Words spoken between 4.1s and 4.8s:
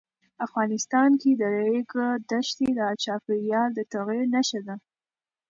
نښه ده.